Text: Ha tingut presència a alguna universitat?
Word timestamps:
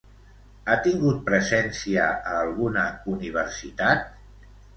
Ha 0.69 0.77
tingut 0.87 1.19
presència 1.27 2.07
a 2.31 2.33
alguna 2.47 2.87
universitat? 3.13 4.05